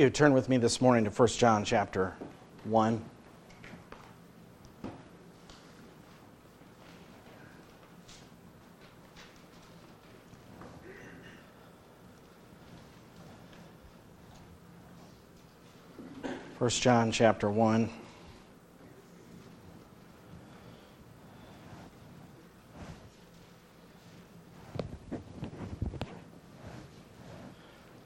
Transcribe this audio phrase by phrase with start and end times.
[0.00, 2.14] You turn with me this morning to 1 John chapter
[2.64, 3.04] 1.
[16.58, 17.90] First John chapter 1.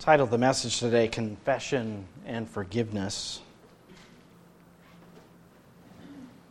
[0.05, 3.41] Title of the message today Confession and Forgiveness.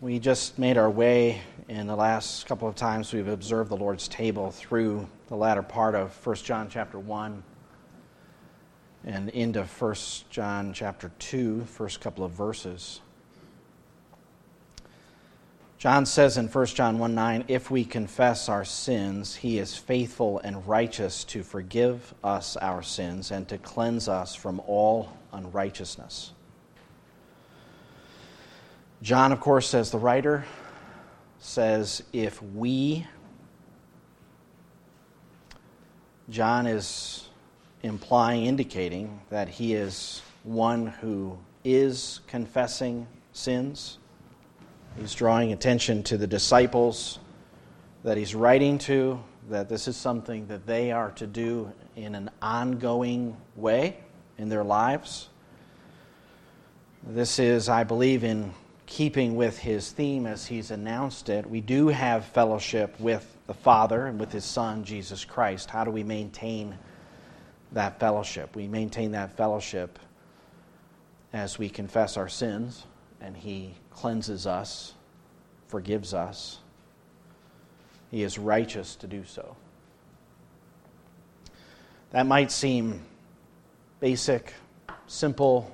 [0.01, 1.39] We just made our way
[1.69, 5.93] in the last couple of times we've observed the Lord's table through the latter part
[5.93, 7.43] of 1 John chapter 1
[9.05, 9.95] and into 1
[10.31, 13.01] John chapter 2, first couple of verses.
[15.83, 20.39] John says in 1 John 1 9, if we confess our sins, he is faithful
[20.39, 26.31] and righteous to forgive us our sins and to cleanse us from all unrighteousness.
[29.01, 30.45] John, of course, says the writer,
[31.39, 33.05] says, if we,
[36.29, 37.27] John is
[37.81, 43.97] implying, indicating that he is one who is confessing sins
[44.99, 47.17] He's drawing attention to the disciples
[48.03, 52.29] that he's writing to, that this is something that they are to do in an
[52.41, 53.97] ongoing way
[54.37, 55.29] in their lives.
[57.01, 58.53] This is, I believe, in
[58.85, 61.49] keeping with his theme as he's announced it.
[61.49, 65.71] We do have fellowship with the Father and with his Son, Jesus Christ.
[65.71, 66.77] How do we maintain
[67.71, 68.55] that fellowship?
[68.55, 69.97] We maintain that fellowship
[71.33, 72.85] as we confess our sins
[73.23, 74.93] and he cleanses us,
[75.67, 76.59] forgives us.
[78.11, 79.55] He is righteous to do so.
[82.11, 83.01] That might seem
[83.99, 84.53] basic,
[85.07, 85.73] simple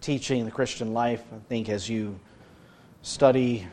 [0.00, 1.22] teaching the Christian life.
[1.32, 2.18] I think as you
[3.00, 3.66] study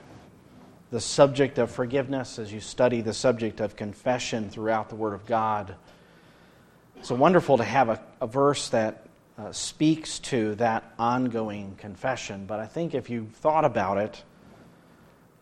[0.91, 5.25] the subject of forgiveness, as you study the subject of confession throughout the Word of
[5.25, 5.75] God,
[6.97, 9.07] it's wonderful to have a, a verse that
[9.41, 12.45] uh, speaks to that ongoing confession.
[12.45, 14.23] But I think if you thought about it,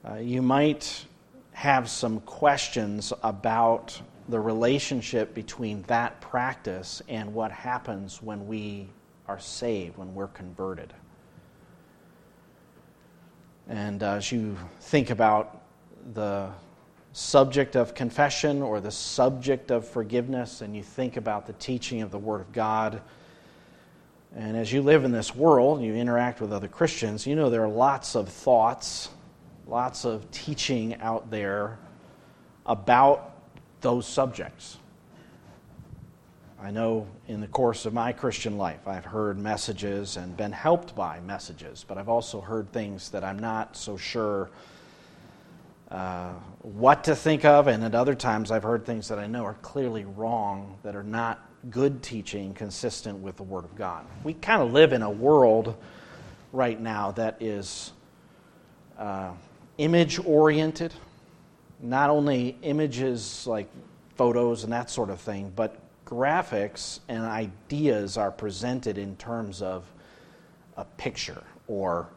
[0.08, 1.06] uh, you might
[1.52, 4.00] have some questions about
[4.30, 8.88] the relationship between that practice and what happens when we
[9.28, 10.94] are saved, when we're converted.
[13.68, 15.62] And as you think about
[16.14, 16.50] the
[17.12, 22.12] subject of confession or the subject of forgiveness, and you think about the teaching of
[22.12, 23.02] the Word of God,
[24.36, 27.64] and as you live in this world, you interact with other Christians, you know there
[27.64, 29.10] are lots of thoughts,
[29.68, 31.80] lots of teaching out there
[32.66, 33.36] about
[33.82, 34.78] those subjects.
[36.62, 40.94] I know in the course of my Christian life, I've heard messages and been helped
[40.94, 44.50] by messages, but I've also heard things that I'm not so sure
[45.90, 49.46] uh, what to think of, and at other times I've heard things that I know
[49.46, 54.06] are clearly wrong, that are not good teaching consistent with the Word of God.
[54.24, 55.76] We kind of live in a world
[56.52, 57.92] right now that is
[58.98, 59.32] uh,
[59.78, 60.94] image oriented,
[61.82, 63.70] not only images like
[64.16, 69.86] photos and that sort of thing, but graphics and ideas are presented in terms of
[70.78, 72.10] a picture or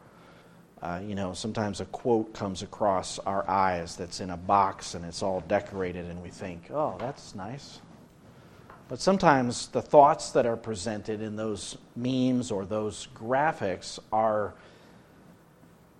[0.83, 5.05] uh, you know, sometimes a quote comes across our eyes that's in a box and
[5.05, 7.79] it's all decorated, and we think, oh, that's nice.
[8.89, 14.53] But sometimes the thoughts that are presented in those memes or those graphics are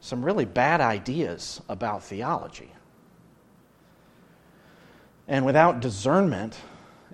[0.01, 2.69] some really bad ideas about theology.
[5.27, 6.57] And without discernment,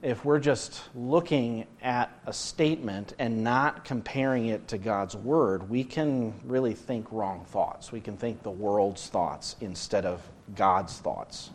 [0.02, 5.84] if we're just looking at a statement and not comparing it to God's Word, we
[5.84, 7.92] can really think wrong thoughts.
[7.92, 11.52] We can think the world's thoughts instead of God's thoughts.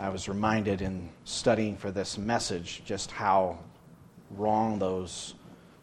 [0.00, 3.58] I was reminded in studying for this message just how
[4.30, 5.34] wrong those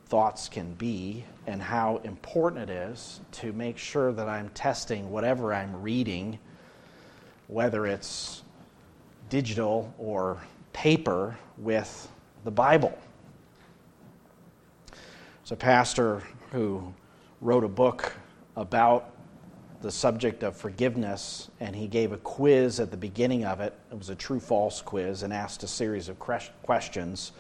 [0.08, 5.54] thoughts can be and how important it is to make sure that I'm testing whatever
[5.54, 6.40] I'm reading,
[7.46, 8.42] whether it's
[9.30, 10.42] digital or
[10.74, 12.10] paper, with
[12.44, 12.98] the Bible.
[14.90, 16.92] There's a pastor who
[17.40, 18.14] wrote a book
[18.56, 19.12] about
[19.88, 23.74] the subject of forgiveness, and he gave a quiz at the beginning of it.
[23.90, 27.32] It was a true false quiz and asked a series of questions.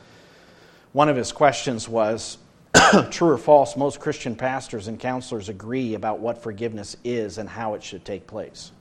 [0.94, 2.38] One of his questions was
[3.11, 7.73] True or false, most Christian pastors and counselors agree about what forgiveness is and how
[7.73, 8.71] it should take place.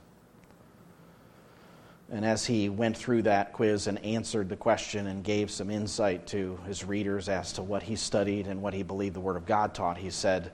[2.09, 6.25] And as he went through that quiz and answered the question and gave some insight
[6.27, 9.45] to his readers as to what he studied and what he believed the Word of
[9.45, 10.53] God taught, he said,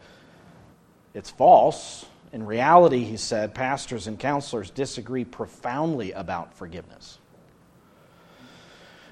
[1.13, 2.07] It's false.
[2.34, 7.20] In reality, he said, pastors and counselors disagree profoundly about forgiveness.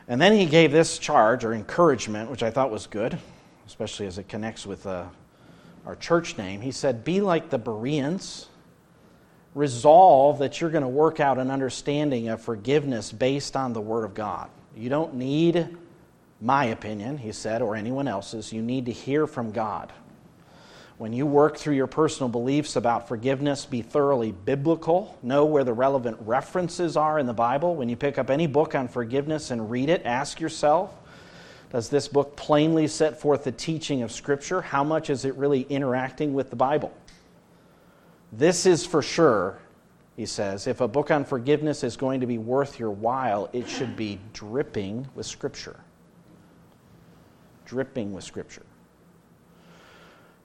[0.07, 3.19] And then he gave this charge or encouragement, which I thought was good,
[3.67, 5.05] especially as it connects with uh,
[5.85, 6.61] our church name.
[6.61, 8.47] He said, Be like the Bereans
[9.53, 14.03] resolve that you're going to work out an understanding of forgiveness based on the Word
[14.03, 14.49] of God.
[14.75, 15.77] You don't need
[16.41, 18.51] my opinion, he said, or anyone else's.
[18.51, 19.93] You need to hear from God.
[21.01, 25.17] When you work through your personal beliefs about forgiveness, be thoroughly biblical.
[25.23, 27.75] Know where the relevant references are in the Bible.
[27.75, 30.95] When you pick up any book on forgiveness and read it, ask yourself
[31.71, 34.61] Does this book plainly set forth the teaching of Scripture?
[34.61, 36.93] How much is it really interacting with the Bible?
[38.31, 39.57] This is for sure,
[40.15, 43.67] he says, if a book on forgiveness is going to be worth your while, it
[43.67, 45.79] should be dripping with Scripture.
[47.65, 48.61] Dripping with Scripture.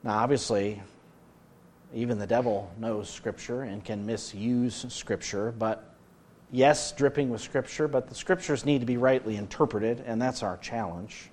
[0.02, 0.82] Now, obviously,
[1.94, 5.94] even the devil knows Scripture and can misuse Scripture, but
[6.50, 10.56] yes, dripping with Scripture, but the Scriptures need to be rightly interpreted, and that's our
[10.58, 11.30] challenge.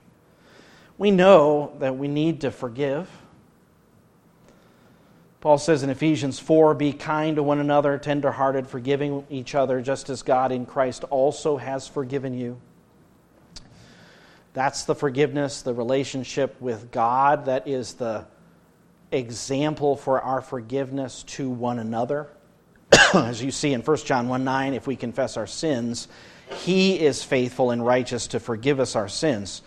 [0.97, 3.09] We know that we need to forgive.
[5.41, 10.09] Paul says in Ephesians 4 Be kind to one another, tenderhearted, forgiving each other, just
[10.09, 12.59] as God in Christ also has forgiven you.
[14.53, 17.45] That's the forgiveness, the relationship with God.
[17.45, 18.25] That is the
[19.13, 22.29] example for our forgiveness to one another.
[23.13, 26.07] As you see in 1 John 1 9, if we confess our sins,
[26.63, 29.61] he is faithful and righteous to forgive us our sins.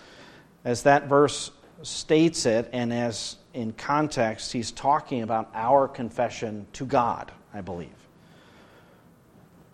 [0.64, 1.50] As that verse
[1.82, 7.90] states it, and as in context, he's talking about our confession to God, I believe.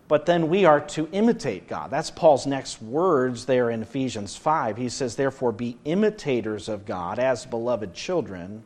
[0.07, 1.89] But then we are to imitate God.
[1.89, 4.77] That's Paul's next words there in Ephesians 5.
[4.77, 8.63] He says, Therefore, be imitators of God as beloved children,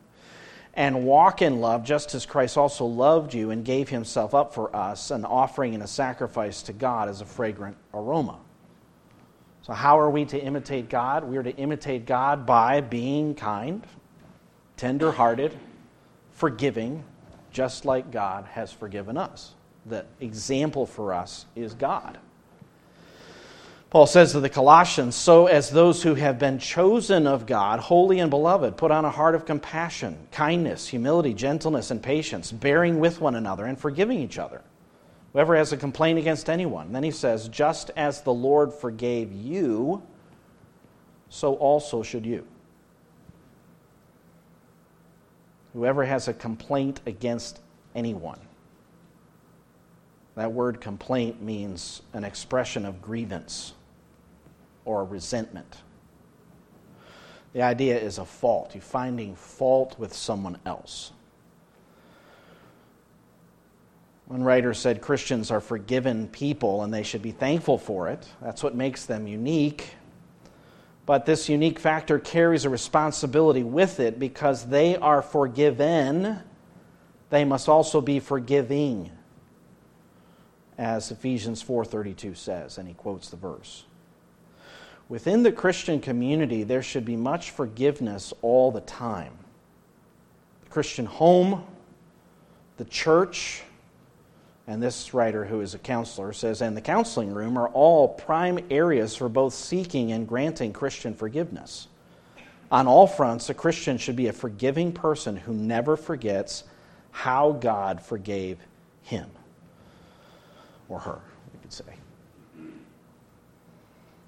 [0.78, 4.74] and walk in love, just as Christ also loved you and gave himself up for
[4.74, 8.38] us, an offering and a sacrifice to God as a fragrant aroma.
[9.62, 11.24] So, how are we to imitate God?
[11.24, 13.84] We are to imitate God by being kind,
[14.76, 15.58] tender hearted,
[16.30, 17.02] forgiving,
[17.50, 19.54] just like God has forgiven us.
[19.84, 22.18] The example for us is God.
[23.90, 28.20] Paul says to the Colossians, So as those who have been chosen of God, holy
[28.20, 33.20] and beloved, put on a heart of compassion, kindness, humility, gentleness, and patience, bearing with
[33.20, 34.62] one another and forgiving each other.
[35.32, 36.92] Whoever has a complaint against anyone.
[36.92, 40.02] Then he says, Just as the Lord forgave you,
[41.30, 42.46] so also should you.
[45.72, 47.60] Whoever has a complaint against
[47.94, 48.40] anyone.
[50.34, 53.74] That word complaint means an expression of grievance
[54.88, 55.76] or resentment.
[57.52, 61.12] The idea is a fault, you finding fault with someone else.
[64.26, 68.26] One writer said Christians are forgiven people and they should be thankful for it.
[68.40, 69.94] That's what makes them unique.
[71.04, 76.40] But this unique factor carries a responsibility with it because they are forgiven,
[77.28, 79.10] they must also be forgiving.
[80.78, 83.84] As Ephesians 4:32 says, and he quotes the verse.
[85.08, 89.32] Within the Christian community, there should be much forgiveness all the time.
[90.64, 91.64] The Christian home,
[92.76, 93.62] the church,
[94.66, 98.58] and this writer, who is a counselor, says, and the counseling room are all prime
[98.70, 101.88] areas for both seeking and granting Christian forgiveness.
[102.70, 106.64] On all fronts, a Christian should be a forgiving person who never forgets
[107.12, 108.58] how God forgave
[109.04, 109.30] him
[110.90, 111.20] or her,
[111.54, 111.84] we could say.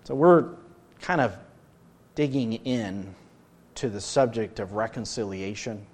[0.04, 0.54] So we're
[1.00, 1.34] kind of
[2.14, 3.14] digging in
[3.76, 5.86] to the subject of reconciliation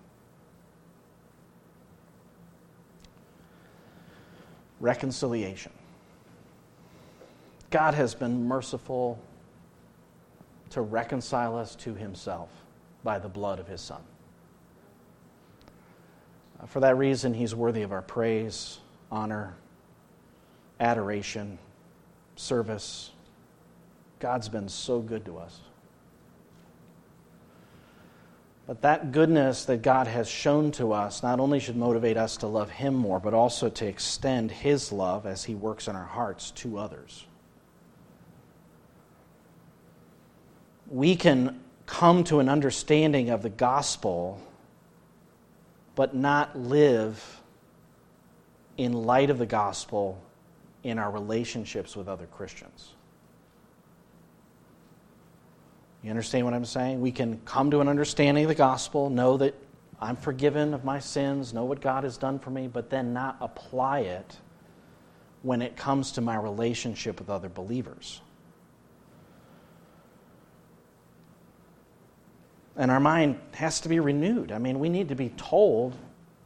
[4.80, 5.72] reconciliation.
[7.70, 9.18] God has been merciful
[10.70, 12.50] to reconcile us to himself
[13.02, 14.00] by the blood of his Son.
[16.60, 18.78] Uh, for that reason, he's worthy of our praise,
[19.10, 19.54] honor,
[20.80, 21.58] adoration,
[22.36, 23.10] service.
[24.18, 25.60] God's been so good to us.
[28.66, 32.48] But that goodness that God has shown to us not only should motivate us to
[32.48, 36.50] love Him more, but also to extend His love as He works in our hearts
[36.52, 37.26] to others.
[40.88, 44.40] We can come to an understanding of the gospel,
[45.94, 47.40] but not live
[48.76, 50.20] in light of the gospel
[50.82, 52.95] in our relationships with other Christians.
[56.06, 57.00] You understand what I'm saying?
[57.00, 59.56] We can come to an understanding of the gospel, know that
[60.00, 63.36] I'm forgiven of my sins, know what God has done for me, but then not
[63.40, 64.36] apply it
[65.42, 68.20] when it comes to my relationship with other believers.
[72.76, 74.52] And our mind has to be renewed.
[74.52, 75.96] I mean, we need to be told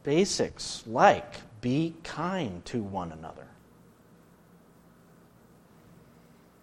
[0.05, 3.50] basics like be kind to one another.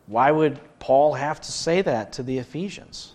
[0.07, 3.13] Why would Paul have to say that to the Ephesians?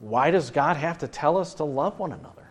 [0.00, 2.48] Why does God have to tell us to love one another?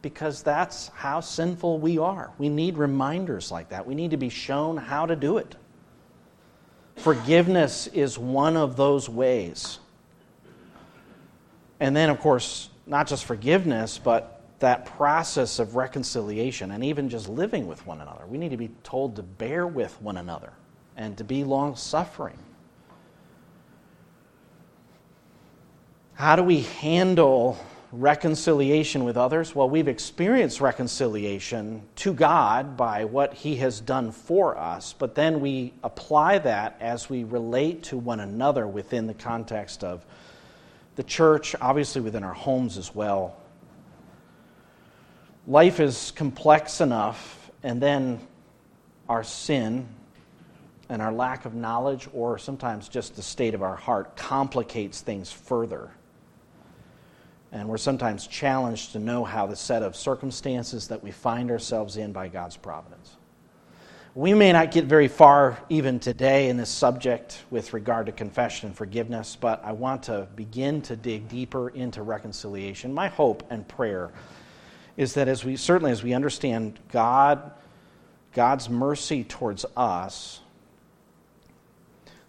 [0.00, 2.30] Because that's how sinful we are.
[2.38, 3.84] We need reminders like that.
[3.86, 5.56] We need to be shown how to do it.
[6.96, 9.80] Forgiveness is one of those ways.
[11.80, 17.28] And then, of course, not just forgiveness, but that process of reconciliation and even just
[17.28, 18.24] living with one another.
[18.26, 20.52] We need to be told to bear with one another
[20.96, 22.38] and to be long suffering.
[26.14, 27.58] How do we handle
[27.92, 29.54] reconciliation with others?
[29.54, 35.40] Well, we've experienced reconciliation to God by what He has done for us, but then
[35.40, 40.04] we apply that as we relate to one another within the context of
[40.96, 43.36] the church, obviously within our homes as well.
[45.46, 48.20] Life is complex enough, and then
[49.08, 49.86] our sin
[50.88, 55.32] and our lack of knowledge, or sometimes just the state of our heart, complicates things
[55.32, 55.90] further.
[57.52, 61.96] And we're sometimes challenged to know how the set of circumstances that we find ourselves
[61.96, 63.16] in by God's providence.
[64.14, 68.68] We may not get very far even today in this subject with regard to confession
[68.68, 72.94] and forgiveness, but I want to begin to dig deeper into reconciliation.
[72.94, 74.12] My hope and prayer
[74.96, 77.52] is that as we certainly as we understand God
[78.32, 80.40] God's mercy towards us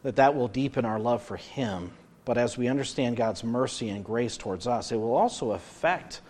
[0.07, 1.91] that that will deepen our love for him,
[2.23, 6.21] but as we understand God's mercy and grace towards us, it will also affect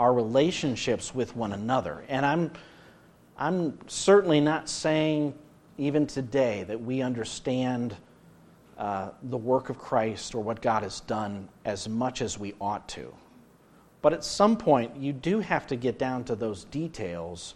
[0.00, 2.02] our relationships with one another.
[2.08, 2.50] And I'm
[3.38, 5.32] I'm certainly not saying,
[5.78, 7.94] even today, that we understand
[8.76, 12.88] uh, the work of Christ or what God has done as much as we ought
[12.88, 13.14] to.
[14.02, 17.54] But at some point, you do have to get down to those details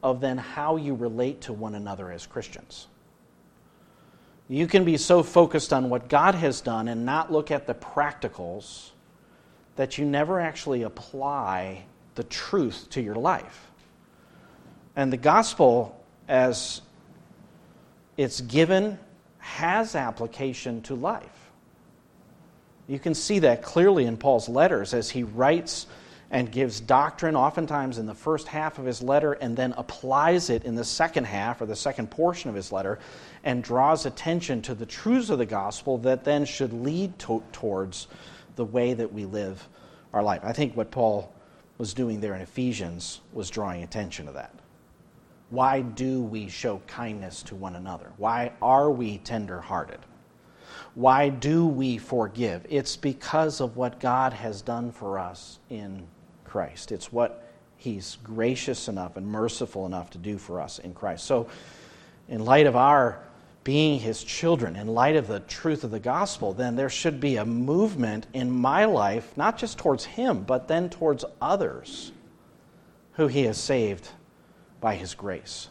[0.00, 2.86] of then how you relate to one another as Christians.
[4.48, 7.74] You can be so focused on what God has done and not look at the
[7.74, 8.90] practicals
[9.76, 13.70] that you never actually apply the truth to your life.
[14.96, 16.80] And the gospel, as
[18.16, 18.98] it's given,
[19.38, 21.50] has application to life.
[22.88, 25.86] You can see that clearly in Paul's letters as he writes
[26.30, 30.64] and gives doctrine, oftentimes in the first half of his letter, and then applies it
[30.64, 32.98] in the second half or the second portion of his letter,
[33.44, 38.08] and draws attention to the truths of the gospel that then should lead to- towards
[38.56, 39.68] the way that we live
[40.12, 40.42] our life.
[40.44, 41.32] I think what Paul
[41.78, 44.52] was doing there in Ephesians was drawing attention to that.
[45.50, 48.12] Why do we show kindness to one another?
[48.18, 50.00] Why are we tenderhearted?
[50.94, 52.66] Why do we forgive?
[52.68, 56.06] It's because of what God has done for us in
[56.48, 56.92] Christ.
[56.92, 57.44] It's what
[57.76, 61.24] He's gracious enough and merciful enough to do for us in Christ.
[61.24, 61.48] So,
[62.28, 63.20] in light of our
[63.62, 67.36] being His children, in light of the truth of the gospel, then there should be
[67.36, 72.10] a movement in my life, not just towards Him, but then towards others
[73.12, 74.08] who He has saved
[74.80, 75.68] by his grace.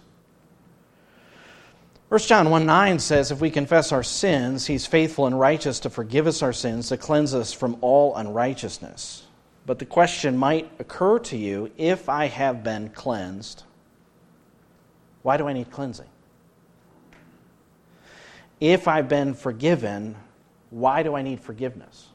[2.09, 5.89] 1 John 1 9 says, If we confess our sins, he's faithful and righteous to
[5.89, 9.26] forgive us our sins, to cleanse us from all unrighteousness.
[9.67, 13.63] But the question might occur to you if I have been cleansed,
[15.21, 16.09] why do I need cleansing?
[18.59, 20.15] If I've been forgiven,
[20.71, 22.07] why do I need forgiveness?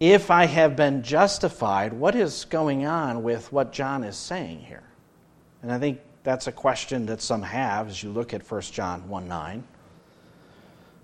[0.00, 4.82] if I have been justified, what is going on with what John is saying here?
[5.62, 9.08] And I think that's a question that some have as you look at 1 John
[9.08, 9.64] 1 9.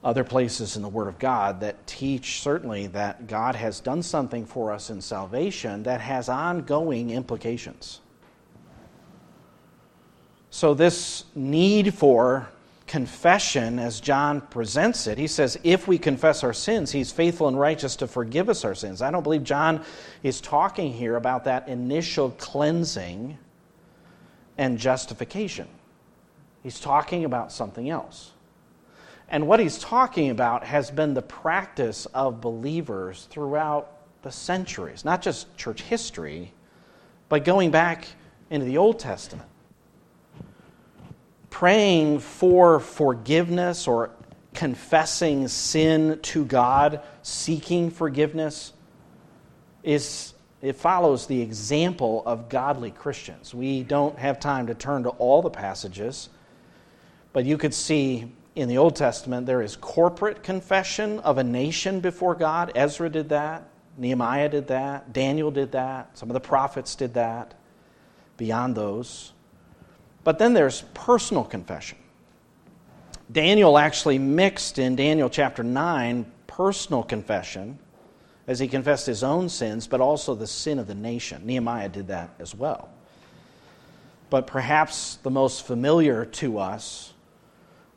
[0.05, 4.47] Other places in the Word of God that teach certainly that God has done something
[4.47, 8.01] for us in salvation that has ongoing implications.
[10.51, 12.49] So, this need for
[12.87, 15.17] confession as John presents it.
[15.17, 18.75] He says, if we confess our sins, he's faithful and righteous to forgive us our
[18.75, 19.01] sins.
[19.01, 19.83] I don't believe John
[20.23, 23.39] is talking here about that initial cleansing
[24.59, 25.69] and justification.
[26.63, 28.32] He's talking about something else.
[29.33, 33.91] And what he's talking about has been the practice of believers throughout
[34.23, 36.53] the centuries, not just church history,
[37.31, 38.07] but going back
[38.51, 39.49] into the Old Testament.
[41.53, 44.11] praying for forgiveness or
[44.55, 48.73] confessing sin to God, seeking forgiveness,
[49.83, 53.55] is it follows the example of godly Christians.
[53.55, 56.31] We don't have time to turn to all the passages,
[57.33, 62.01] but you could see in the Old Testament there is corporate confession of a nation
[62.01, 62.73] before God.
[62.75, 67.55] Ezra did that, Nehemiah did that, Daniel did that, some of the prophets did that,
[68.37, 69.33] beyond those.
[70.25, 71.99] But then there's personal confession.
[73.31, 77.79] Daniel actually mixed in Daniel chapter 9 personal confession
[78.47, 81.47] as he confessed his own sins, but also the sin of the nation.
[81.47, 82.91] Nehemiah did that as well.
[84.29, 87.13] But perhaps the most familiar to us,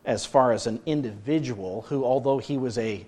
[0.06, 3.06] as far as an individual who, although he was a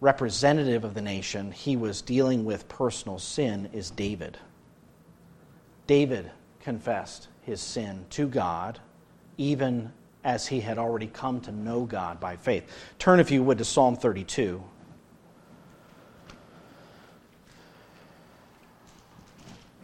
[0.00, 4.36] representative of the nation, he was dealing with personal sin, is David.
[5.86, 8.80] David confessed his sin to God,
[9.38, 9.92] even
[10.24, 12.64] as he had already come to know God by faith.
[12.98, 14.62] Turn, if you would, to Psalm 32.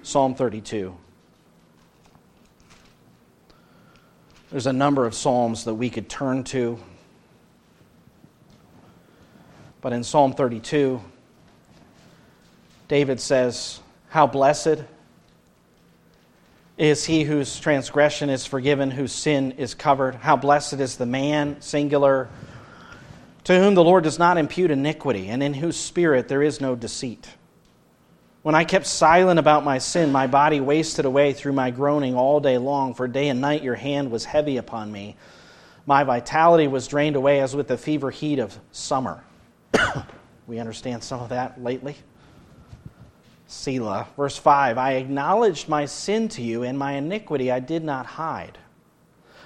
[0.02, 0.96] Psalm 32.
[4.50, 6.78] There's a number of Psalms that we could turn to.
[9.80, 11.00] But in Psalm 32,
[12.88, 13.78] David says,
[14.08, 14.82] How blessed
[16.76, 20.16] is he whose transgression is forgiven, whose sin is covered.
[20.16, 22.28] How blessed is the man, singular,
[23.44, 26.74] to whom the Lord does not impute iniquity, and in whose spirit there is no
[26.74, 27.28] deceit.
[28.42, 32.40] When I kept silent about my sin, my body wasted away through my groaning all
[32.40, 35.16] day long, for day and night your hand was heavy upon me.
[35.84, 39.22] My vitality was drained away as with the fever heat of summer.
[40.46, 41.96] we understand some of that lately.
[43.46, 44.08] Selah.
[44.16, 48.56] Verse 5 I acknowledged my sin to you, and my iniquity I did not hide.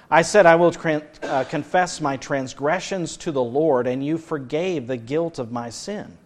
[0.09, 0.73] I said, I will
[1.21, 6.17] uh, confess my transgressions to the Lord, and you forgave the guilt of my sin.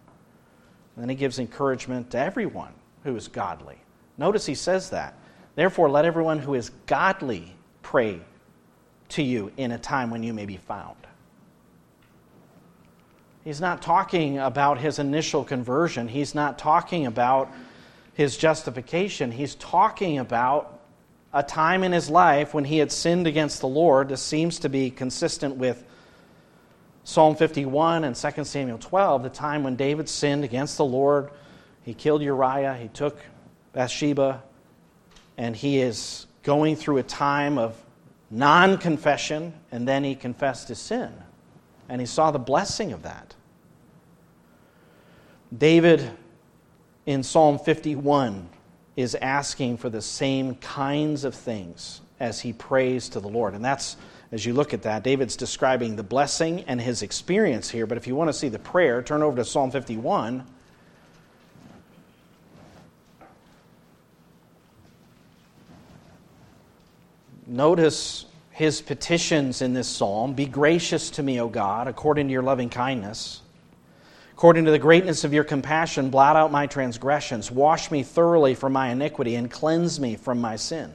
[1.00, 2.72] Then he gives encouragement to everyone
[3.04, 3.78] who is godly.
[4.18, 5.14] Notice he says that.
[5.54, 8.20] Therefore, let everyone who is godly pray
[9.10, 10.96] to you in a time when you may be found.
[13.44, 16.06] He's not talking about his initial conversion.
[16.06, 17.50] He's not talking about
[18.14, 20.78] his justification, he's talking about
[21.32, 24.10] a time in his life when he had sinned against the Lord.
[24.10, 25.82] This seems to be consistent with
[27.04, 31.30] Psalm 51 and 2 Samuel 12, the time when David sinned against the Lord.
[31.82, 33.18] He killed Uriah, he took
[33.72, 34.42] Bathsheba,
[35.38, 37.82] and he is going through a time of
[38.30, 41.12] non confession, and then he confessed his sin.
[41.88, 43.34] And he saw the blessing of that.
[45.56, 46.08] David
[47.06, 48.48] in Psalm 51
[48.96, 53.54] is asking for the same kinds of things as he prays to the Lord.
[53.54, 53.96] And that's,
[54.32, 57.86] as you look at that, David's describing the blessing and his experience here.
[57.86, 60.44] But if you want to see the prayer, turn over to Psalm 51.
[67.48, 72.42] Notice his petitions in this psalm Be gracious to me, O God, according to your
[72.42, 73.42] loving kindness.
[74.32, 77.50] According to the greatness of your compassion, blot out my transgressions.
[77.50, 80.94] Wash me thoroughly from my iniquity and cleanse me from my sin.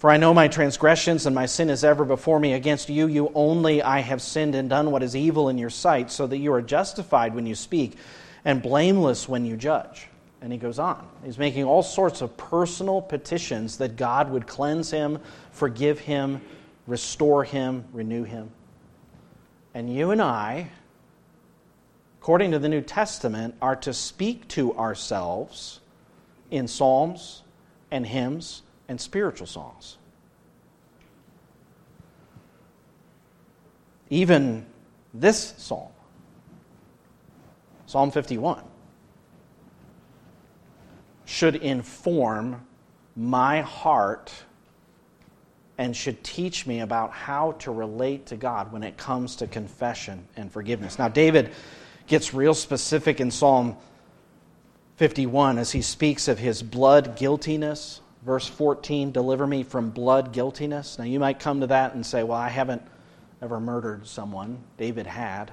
[0.00, 2.54] For I know my transgressions and my sin is ever before me.
[2.54, 6.10] Against you, you only, I have sinned and done what is evil in your sight,
[6.10, 7.98] so that you are justified when you speak
[8.46, 10.08] and blameless when you judge.
[10.40, 11.06] And he goes on.
[11.22, 15.18] He's making all sorts of personal petitions that God would cleanse him,
[15.52, 16.40] forgive him,
[16.86, 18.50] restore him, renew him.
[19.74, 20.70] And you and I,
[22.22, 25.80] according to the New Testament, are to speak to ourselves
[26.50, 27.42] in psalms
[27.90, 29.98] and hymns and spiritual songs.
[34.10, 34.66] Even
[35.14, 35.92] this psalm,
[37.86, 38.64] Psalm 51,
[41.24, 42.66] should inform
[43.14, 44.32] my heart
[45.78, 50.26] and should teach me about how to relate to God when it comes to confession
[50.36, 50.98] and forgiveness.
[50.98, 51.52] Now, David
[52.08, 53.76] gets real specific in Psalm
[54.96, 58.00] 51 as he speaks of his blood guiltiness.
[58.22, 60.98] Verse 14, deliver me from blood guiltiness.
[60.98, 62.82] Now, you might come to that and say, well, I haven't
[63.40, 64.62] ever murdered someone.
[64.76, 65.52] David had.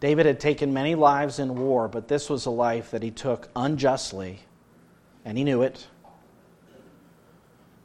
[0.00, 3.48] David had taken many lives in war, but this was a life that he took
[3.56, 4.40] unjustly,
[5.24, 5.86] and he knew it.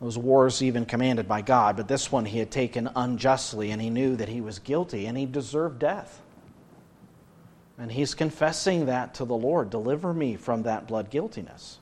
[0.02, 3.90] Those wars even commanded by God, but this one he had taken unjustly, and he
[3.90, 6.22] knew that he was guilty, and he deserved death.
[7.78, 9.70] And he's confessing that to the Lord.
[9.70, 11.80] Deliver me from that blood guiltiness.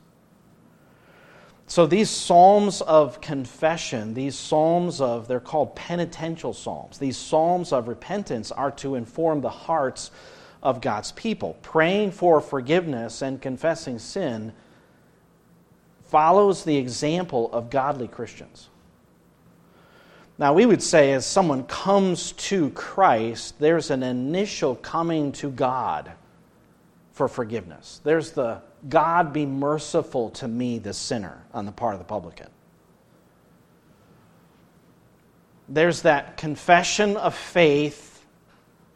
[1.74, 7.88] So these psalms of confession, these psalms of, they're called penitential psalms, these psalms of
[7.88, 10.12] repentance are to inform the hearts
[10.62, 11.58] of God's people.
[11.64, 14.54] Praying for forgiveness and confessing sin
[16.04, 18.70] follows the example of godly Christians.
[20.38, 26.12] Now, we would say as someone comes to Christ, there's an initial coming to God
[27.14, 28.00] for forgiveness.
[28.04, 32.50] There's the God be merciful to me, the sinner, on the part of the publican.
[35.70, 38.26] There's that confession of faith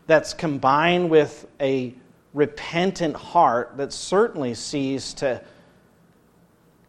[0.06, 1.94] that's combined with a
[2.34, 5.42] repentant heart that certainly sees to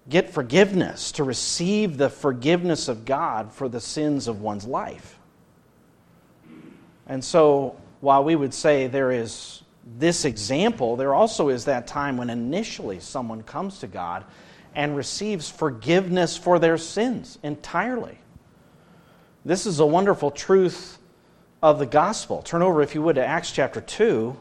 [0.09, 5.19] get forgiveness, to receive the forgiveness of God for the sins of one's life.
[7.07, 9.63] And so, while we would say there is
[9.97, 14.25] this example, there also is that time when initially someone comes to God
[14.75, 18.19] and receives forgiveness for their sins entirely.
[19.45, 20.99] This is a wonderful truth
[21.63, 22.43] of the gospel.
[22.43, 24.37] Turn over, if you would, to Acts chapter 2.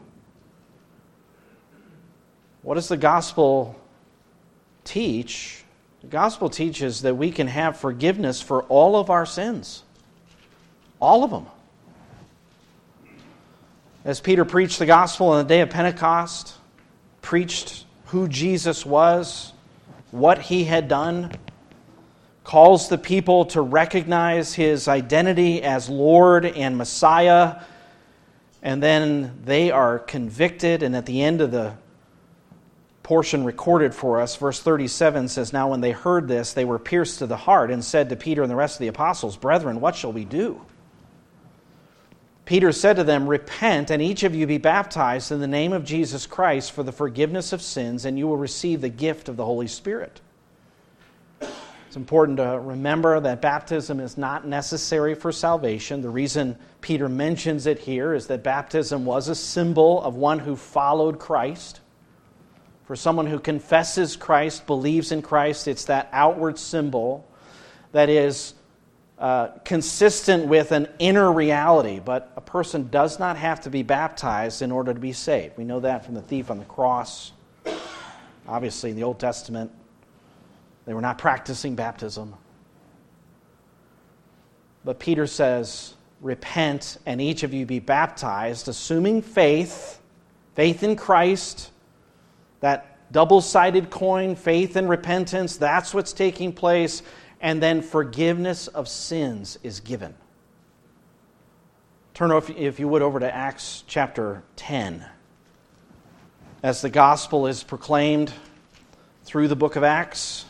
[2.62, 3.80] What does the gospel
[4.84, 5.64] teach?
[6.02, 9.82] The gospel teaches that we can have forgiveness for all of our sins,
[11.00, 11.46] all of them.
[14.08, 16.54] As Peter preached the gospel on the day of Pentecost,
[17.20, 19.52] preached who Jesus was,
[20.12, 21.30] what he had done,
[22.42, 27.60] calls the people to recognize his identity as Lord and Messiah,
[28.62, 31.74] and then they are convicted, and at the end of the
[33.02, 37.18] portion recorded for us, verse 37 says, Now when they heard this, they were pierced
[37.18, 39.96] to the heart and said to Peter and the rest of the apostles, Brethren, what
[39.96, 40.62] shall we do?
[42.48, 45.84] Peter said to them, Repent, and each of you be baptized in the name of
[45.84, 49.44] Jesus Christ for the forgiveness of sins, and you will receive the gift of the
[49.44, 50.22] Holy Spirit.
[51.42, 56.00] It's important to remember that baptism is not necessary for salvation.
[56.00, 60.56] The reason Peter mentions it here is that baptism was a symbol of one who
[60.56, 61.80] followed Christ.
[62.86, 67.28] For someone who confesses Christ, believes in Christ, it's that outward symbol
[67.92, 68.54] that is
[69.18, 74.62] uh, consistent with an inner reality, but a person does not have to be baptized
[74.62, 75.56] in order to be saved.
[75.58, 77.32] We know that from the thief on the cross.
[78.46, 79.72] Obviously, in the Old Testament,
[80.86, 82.34] they were not practicing baptism.
[84.84, 90.00] But Peter says, Repent, and each of you be baptized, assuming faith,
[90.54, 91.70] faith in Christ,
[92.60, 97.02] that double sided coin, faith and repentance, that's what's taking place
[97.40, 100.14] and then forgiveness of sins is given.
[102.14, 105.04] Turn, if you would, over to Acts chapter 10.
[106.62, 108.32] As the gospel is proclaimed
[109.22, 110.44] through the book of Acts,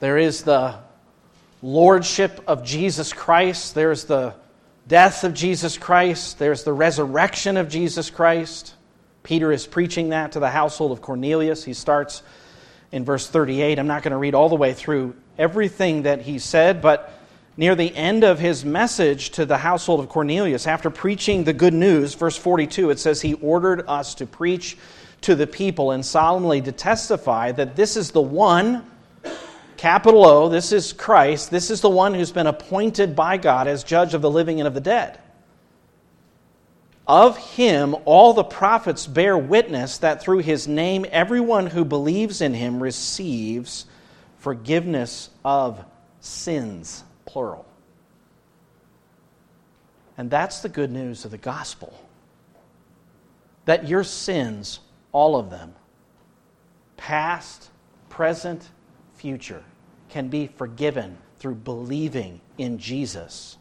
[0.00, 0.74] there is the
[1.62, 4.34] lordship of Jesus Christ, there's the
[4.88, 8.74] death of Jesus Christ, there's the resurrection of Jesus Christ.
[9.22, 11.64] Peter is preaching that to the household of Cornelius.
[11.64, 12.22] He starts
[12.94, 13.76] in verse 38.
[13.80, 17.12] I'm not going to read all the way through everything that he said, but
[17.56, 21.74] near the end of his message to the household of Cornelius, after preaching the good
[21.74, 24.78] news, verse 42, it says, He ordered us to preach
[25.22, 28.88] to the people and solemnly to testify that this is the one,
[29.76, 33.82] capital O, this is Christ, this is the one who's been appointed by God as
[33.82, 35.18] judge of the living and of the dead.
[37.06, 42.54] Of him, all the prophets bear witness that through his name, everyone who believes in
[42.54, 43.84] him receives
[44.38, 45.84] forgiveness of
[46.20, 47.66] sins, plural.
[50.16, 51.92] And that's the good news of the gospel
[53.66, 54.80] that your sins,
[55.12, 55.74] all of them,
[56.96, 57.70] past,
[58.08, 58.68] present,
[59.14, 59.64] future,
[60.10, 63.56] can be forgiven through believing in Jesus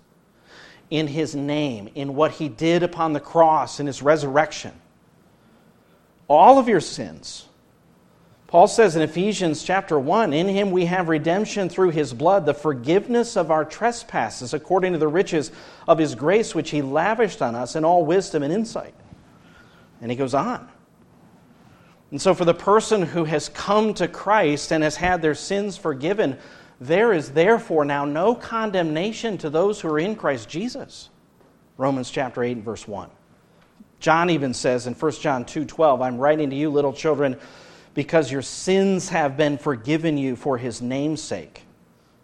[0.93, 4.71] in his name, in what he did upon the cross, in his resurrection.
[6.29, 7.47] All of your sins.
[8.45, 12.53] Paul says in Ephesians chapter 1 In him we have redemption through his blood, the
[12.53, 15.51] forgiveness of our trespasses, according to the riches
[15.87, 18.93] of his grace, which he lavished on us in all wisdom and insight.
[19.99, 20.69] And he goes on.
[22.11, 25.75] And so, for the person who has come to Christ and has had their sins
[25.75, 26.37] forgiven,
[26.85, 31.09] there is therefore now no condemnation to those who are in Christ Jesus.
[31.77, 33.09] Romans chapter 8 and verse 1.
[33.99, 37.37] John even says in 1 John 2:12, I'm writing to you little children
[37.93, 41.63] because your sins have been forgiven you for his name's sake.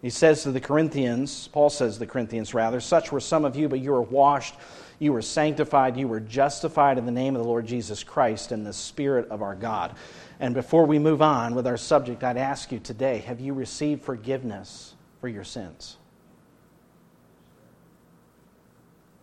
[0.02, 3.56] He says to the Corinthians, Paul says to the Corinthians rather, such were some of
[3.56, 4.54] you, but you were washed,
[4.98, 8.66] you were sanctified, you were justified in the name of the Lord Jesus Christ and
[8.66, 9.94] the Spirit of our God.
[10.40, 14.02] And before we move on with our subject, I'd ask you today have you received
[14.02, 15.98] forgiveness for your sins?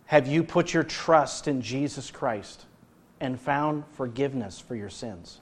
[0.06, 2.64] Have you put your trust in Jesus Christ
[3.20, 5.40] and found forgiveness for your sins?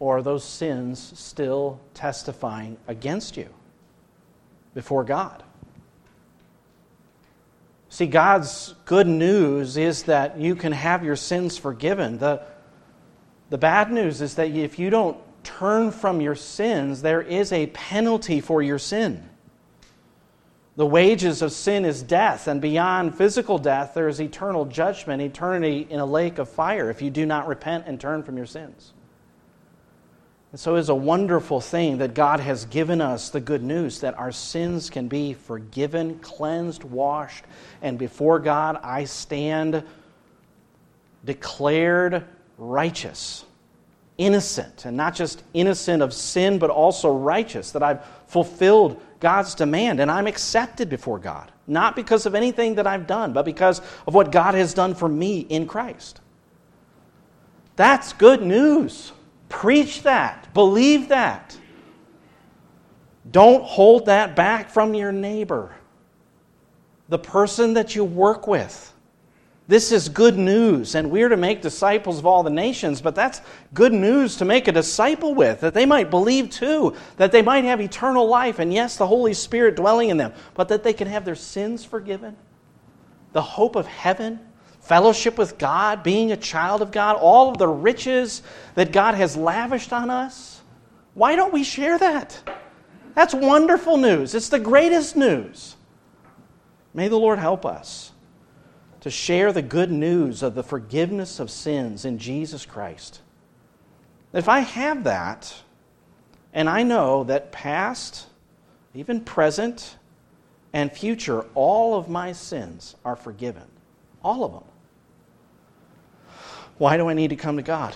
[0.00, 3.48] Or are those sins still testifying against you
[4.74, 5.44] before God?
[7.90, 12.18] See, God's good news is that you can have your sins forgiven.
[12.18, 12.40] The,
[13.50, 17.66] the bad news is that if you don't turn from your sins, there is a
[17.66, 19.28] penalty for your sin.
[20.76, 25.86] The wages of sin is death, and beyond physical death, there is eternal judgment, eternity
[25.90, 28.92] in a lake of fire if you do not repent and turn from your sins.
[30.52, 34.00] And so it is a wonderful thing that God has given us the good news
[34.00, 37.44] that our sins can be forgiven, cleansed, washed,
[37.82, 39.84] and before God I stand
[41.24, 42.24] declared
[42.58, 43.44] righteous,
[44.18, 50.00] innocent, and not just innocent of sin, but also righteous, that I've fulfilled God's demand
[50.00, 54.14] and I'm accepted before God, not because of anything that I've done, but because of
[54.14, 56.20] what God has done for me in Christ.
[57.76, 59.12] That's good news.
[59.50, 60.54] Preach that.
[60.54, 61.54] Believe that.
[63.30, 65.74] Don't hold that back from your neighbor,
[67.10, 68.92] the person that you work with.
[69.68, 73.40] This is good news, and we're to make disciples of all the nations, but that's
[73.72, 77.62] good news to make a disciple with, that they might believe too, that they might
[77.62, 81.06] have eternal life, and yes, the Holy Spirit dwelling in them, but that they can
[81.06, 82.36] have their sins forgiven,
[83.32, 84.40] the hope of heaven,
[84.80, 88.42] fellowship with God, being a child of God, all of the riches
[88.74, 90.60] that God has lavished on us.
[91.14, 92.40] Why don't we share that?
[93.14, 94.34] That's wonderful news.
[94.34, 95.76] It's the greatest news.
[96.94, 98.12] May the Lord help us
[99.00, 103.20] to share the good news of the forgiveness of sins in Jesus Christ.
[104.32, 105.54] If I have that,
[106.52, 108.26] and I know that past,
[108.94, 109.96] even present,
[110.72, 113.64] and future, all of my sins are forgiven,
[114.22, 114.64] all of them.
[116.80, 117.94] Why do I need to come to God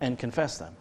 [0.00, 0.76] and confess them?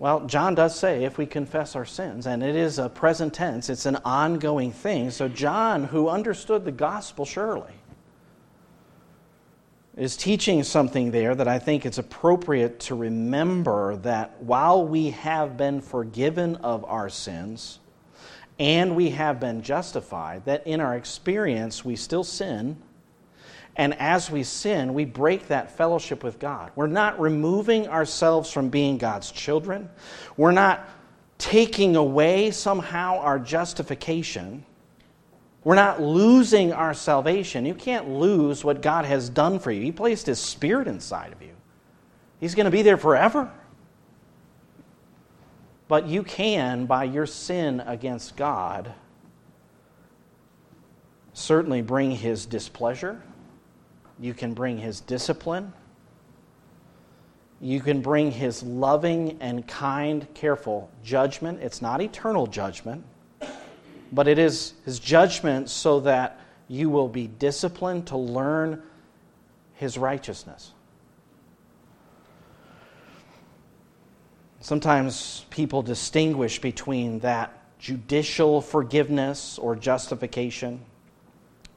[0.00, 3.70] Well, John does say if we confess our sins, and it is a present tense,
[3.70, 5.12] it's an ongoing thing.
[5.12, 7.74] So, John, who understood the gospel surely,
[9.96, 15.56] is teaching something there that I think it's appropriate to remember that while we have
[15.56, 17.78] been forgiven of our sins
[18.58, 22.76] and we have been justified, that in our experience we still sin
[23.76, 26.70] and as we sin, we break that fellowship with God.
[26.76, 29.88] We're not removing ourselves from being God's children.
[30.36, 30.88] We're not
[31.38, 34.64] taking away somehow our justification.
[35.64, 37.64] We're not losing our salvation.
[37.64, 39.80] You can't lose what God has done for you.
[39.80, 41.54] He placed His Spirit inside of you,
[42.40, 43.50] He's going to be there forever.
[45.88, 48.94] But you can, by your sin against God,
[51.34, 53.20] certainly bring His displeasure
[54.20, 55.72] you can bring his discipline.
[57.60, 61.60] You can bring his loving and kind, careful judgment.
[61.62, 63.04] It's not eternal judgment,
[64.10, 68.82] but it is his judgment so that you will be disciplined to learn
[69.74, 70.72] his righteousness.
[74.60, 80.80] Sometimes people distinguish between that judicial forgiveness or justification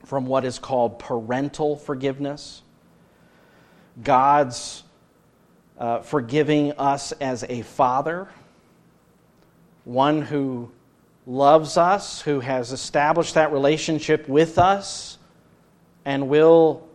[0.05, 2.61] from what is called parental forgiveness.
[4.01, 4.83] God's
[5.77, 8.29] uh, forgiving us as a father,
[9.83, 10.71] one who
[11.25, 15.17] loves us, who has established that relationship with us,
[16.05, 16.87] and will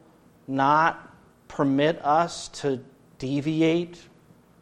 [0.46, 1.14] not
[1.48, 2.80] permit us to
[3.18, 3.98] deviate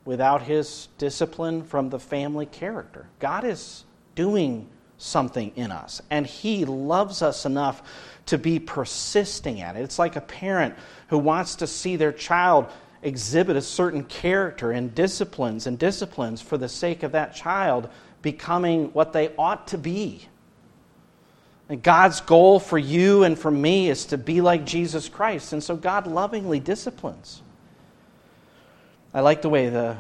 [0.04, 3.06] without his discipline from the family character.
[3.18, 3.84] God is
[4.14, 7.82] doing something in us, and he loves us enough
[8.29, 9.81] to be persisting at it.
[9.81, 10.75] It's like a parent
[11.09, 12.67] who wants to see their child
[13.03, 17.88] exhibit a certain character and disciplines and disciplines for the sake of that child
[18.23, 20.27] becoming what they ought to be.
[21.69, 25.53] And God's goal for you and for me is to be like Jesus Christ.
[25.53, 27.43] And so God lovingly disciplines.
[29.12, 29.97] I like the way the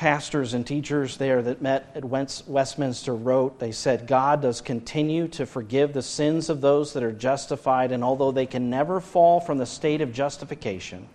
[0.00, 5.44] pastors and teachers there that met at Westminster wrote, they said, God does continue to
[5.44, 9.58] forgive the sins of those that are justified, and although they can never fall from
[9.58, 11.06] the state of justification,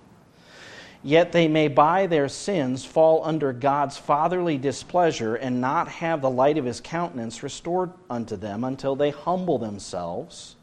[1.02, 6.30] Yet they may by their sins fall under God's fatherly displeasure and not have the
[6.30, 10.58] light of his countenance restored unto them until they humble themselves,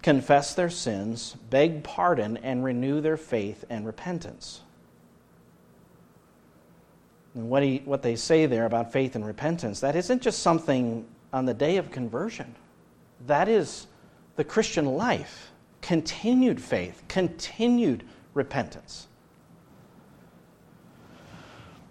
[0.00, 4.62] confess their sins, beg pardon, and renew their faith and repentance.
[7.34, 11.04] And what, he, what they say there about faith and repentance, that isn't just something
[11.32, 12.54] on the day of conversion.
[13.26, 13.86] That is
[14.36, 19.06] the Christian life continued faith, continued repentance.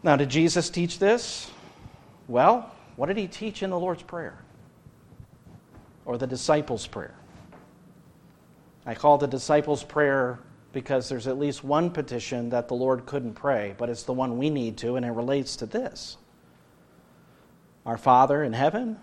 [0.02, 1.52] Now, did Jesus teach this?
[2.28, 4.40] Well, what did he teach in the Lord's Prayer?
[6.06, 7.14] Or the disciples' prayer?
[8.86, 10.40] I call the disciples' prayer
[10.74, 14.38] because there's at least one petition that the Lord couldn't pray, but it's the one
[14.38, 16.18] we need to, and it relates to this.
[17.86, 18.98] Our Father in heaven,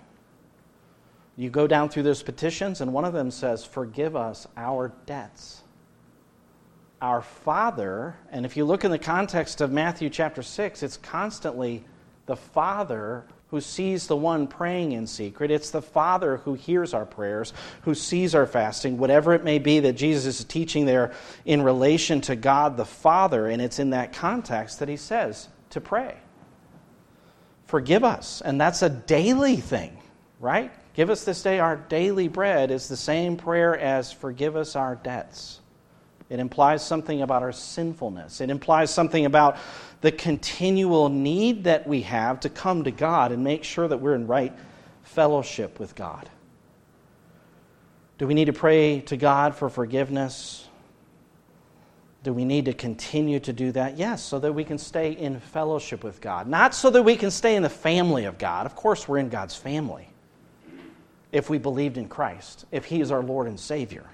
[1.36, 5.62] you go down through those petitions, and one of them says, Forgive us our debts
[7.00, 11.84] our Father, and if you look in the context of Matthew chapter 6, it's constantly
[12.26, 15.50] the Father who sees the one praying in secret.
[15.50, 19.80] It's the Father who hears our prayers, who sees our fasting, whatever it may be
[19.80, 21.12] that Jesus is teaching there
[21.44, 23.48] in relation to God the Father.
[23.48, 26.16] And it's in that context that he says to pray.
[27.66, 28.40] Forgive us.
[28.40, 29.98] And that's a daily thing,
[30.38, 30.72] right?
[30.94, 34.96] Give us this day our daily bread is the same prayer as forgive us our
[34.96, 35.59] debts.
[36.30, 38.40] It implies something about our sinfulness.
[38.40, 39.56] It implies something about
[40.00, 44.14] the continual need that we have to come to God and make sure that we're
[44.14, 44.52] in right
[45.02, 46.30] fellowship with God.
[48.18, 50.68] Do we need to pray to God for forgiveness?
[52.22, 53.96] Do we need to continue to do that?
[53.96, 56.46] Yes, so that we can stay in fellowship with God.
[56.46, 58.66] Not so that we can stay in the family of God.
[58.66, 60.06] Of course, we're in God's family
[61.32, 64.04] if we believed in Christ, if He is our Lord and Savior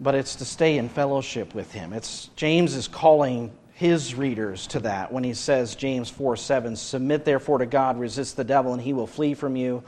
[0.00, 1.92] but it's to stay in fellowship with him.
[1.92, 7.24] It's James is calling his readers to that when he says James 4 7, submit
[7.24, 9.82] therefore to God, resist the devil, and he will flee from you.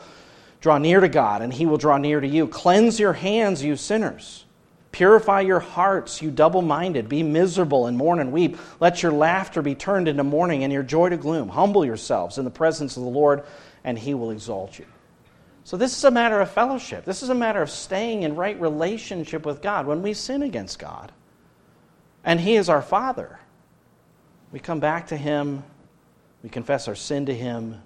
[0.60, 2.48] Draw near to God, and he will draw near to you.
[2.48, 4.44] Cleanse your hands, you sinners.
[4.90, 7.08] Purify your hearts, you double minded.
[7.08, 8.58] Be miserable and mourn and weep.
[8.80, 11.48] Let your laughter be turned into mourning and your joy to gloom.
[11.48, 13.44] Humble yourselves in the presence of the Lord,
[13.84, 14.86] and he will exalt you.
[15.68, 17.04] So, this is a matter of fellowship.
[17.04, 19.86] This is a matter of staying in right relationship with God.
[19.86, 21.12] When we sin against God,
[22.24, 23.38] and He is our Father,
[24.50, 25.62] we come back to Him,
[26.42, 27.82] we confess our sin to Him,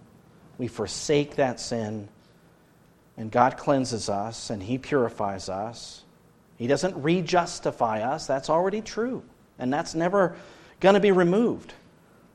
[0.59, 2.09] we forsake that sin,
[3.17, 6.05] and God cleanses us and He purifies us.
[6.59, 9.25] He doesn't re justify us, that's already true,
[9.59, 10.37] and that's never
[10.79, 11.75] going to be removed.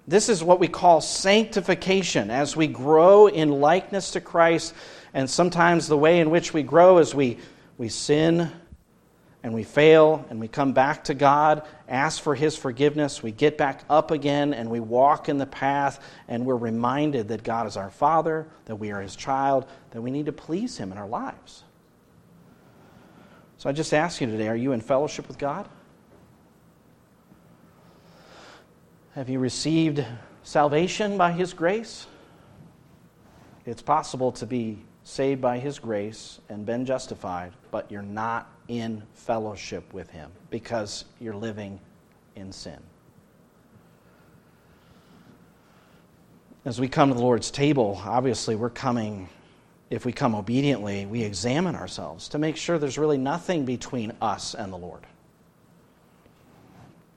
[0.09, 2.31] This is what we call sanctification.
[2.31, 4.73] As we grow in likeness to Christ,
[5.17, 7.39] and sometimes the way in which we grow is we,
[7.79, 8.51] we sin
[9.41, 13.57] and we fail and we come back to God, ask for His forgiveness, we get
[13.57, 17.77] back up again and we walk in the path and we're reminded that God is
[17.77, 21.07] our Father, that we are His child, that we need to please Him in our
[21.07, 21.63] lives.
[23.57, 25.67] So I just ask you today are you in fellowship with God?
[29.15, 30.05] Have you received
[30.43, 32.05] salvation by His grace?
[33.65, 39.01] It's possible to be saved by his grace and been justified, but you're not in
[39.13, 41.79] fellowship with him because you're living
[42.35, 42.77] in sin.
[46.65, 49.29] As we come to the Lord's table, obviously we're coming,
[49.89, 54.55] if we come obediently, we examine ourselves to make sure there's really nothing between us
[54.55, 55.07] and the Lord.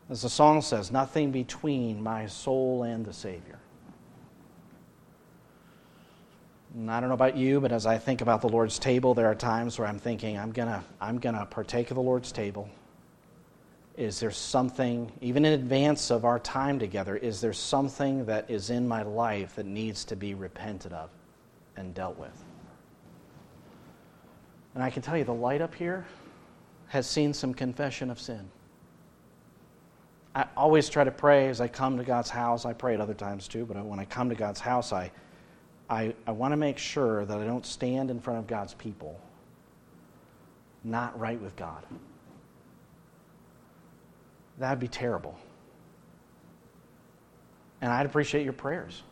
[0.08, 3.59] As the song says, nothing between my soul and the Savior.
[6.74, 9.26] And I don't know about you, but as I think about the Lord's table, there
[9.26, 12.30] are times where I'm thinking, I'm going to I'm going to partake of the Lord's
[12.30, 12.68] table.
[13.96, 18.70] Is there something, even in advance of our time together, is there something that is
[18.70, 21.10] in my life that needs to be repented of
[21.76, 22.44] and dealt with?
[24.74, 26.06] And I can tell you, the light up here
[26.86, 28.48] has seen some confession of sin.
[30.34, 32.64] I always try to pray as I come to God's house.
[32.64, 35.10] I pray at other times too, but when I come to God's house, I
[35.90, 39.20] I, I want to make sure that I don't stand in front of God's people
[40.84, 41.84] not right with God.
[44.58, 45.38] That'd be terrible.
[47.80, 49.02] And I'd appreciate your prayers.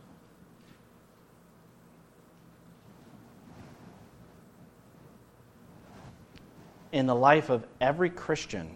[6.91, 8.75] In the life of every Christian,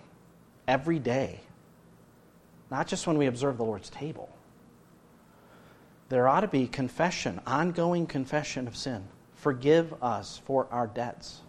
[0.67, 1.39] every day,
[2.69, 4.29] not just when we observe the Lord's table
[6.13, 9.03] there ought to be confession, ongoing confession of sin.
[9.33, 11.41] Forgive us for our debts.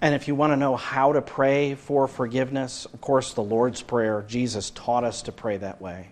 [0.00, 3.82] And if you want to know how to pray for forgiveness, of course, the Lord's
[3.82, 6.08] Prayer, Jesus taught us to pray that way.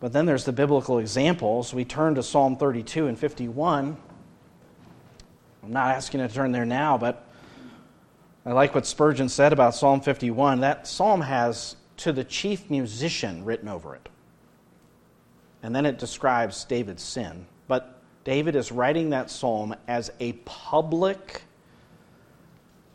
[0.00, 1.74] But then there's the biblical examples.
[1.74, 3.98] We turn to Psalm 32 and 51.
[5.62, 7.25] I'm not asking you to turn there now, but
[8.46, 10.60] I like what Spurgeon said about Psalm 51.
[10.60, 14.08] That psalm has to the chief musician written over it.
[15.64, 17.46] And then it describes David's sin.
[17.66, 21.42] But David is writing that psalm as a public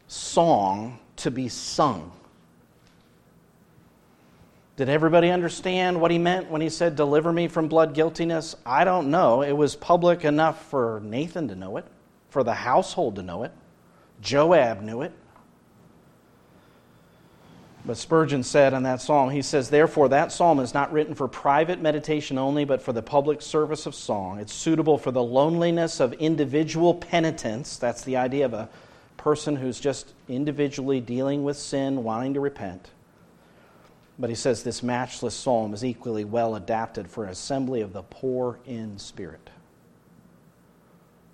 [0.07, 2.13] song to be sung.
[4.77, 8.55] Did everybody understand what he meant when he said, Deliver me from blood guiltiness?
[8.65, 9.41] I don't know.
[9.41, 11.85] It was public enough for Nathan to know it,
[12.29, 13.51] for the household to know it.
[14.21, 15.11] Joab knew it.
[17.83, 21.27] But Spurgeon said in that psalm, he says, Therefore, that psalm is not written for
[21.27, 24.39] private meditation only, but for the public service of song.
[24.39, 27.77] It's suitable for the loneliness of individual penitence.
[27.77, 28.69] That's the idea of a
[29.17, 32.89] person who's just individually dealing with sin, wanting to repent.
[34.19, 38.03] But he says this matchless psalm is equally well adapted for an assembly of the
[38.03, 39.49] poor in spirit.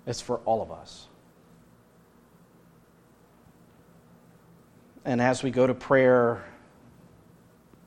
[0.06, 1.07] It's for all of us.
[5.04, 6.44] And as we go to prayer,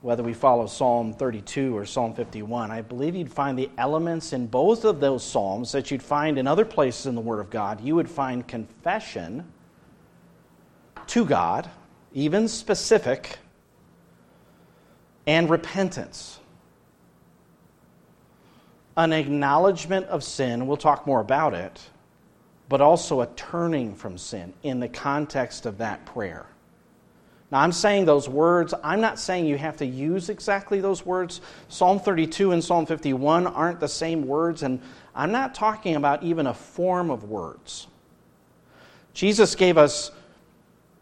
[0.00, 4.48] whether we follow Psalm 32 or Psalm 51, I believe you'd find the elements in
[4.48, 7.80] both of those Psalms that you'd find in other places in the Word of God.
[7.80, 9.44] You would find confession
[11.06, 11.70] to God,
[12.12, 13.38] even specific,
[15.26, 16.40] and repentance.
[18.96, 21.80] An acknowledgement of sin, we'll talk more about it,
[22.68, 26.46] but also a turning from sin in the context of that prayer.
[27.52, 31.42] Now, I'm saying those words, I'm not saying you have to use exactly those words.
[31.68, 34.80] Psalm 32 and Psalm 51 aren't the same words, and
[35.14, 37.88] I'm not talking about even a form of words.
[39.12, 40.12] Jesus gave us,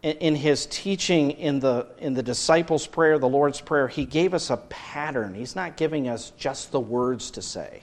[0.03, 4.49] in his teaching in the, in the disciples' prayer, the Lord's Prayer, he gave us
[4.49, 5.33] a pattern.
[5.33, 7.81] He's not giving us just the words to say.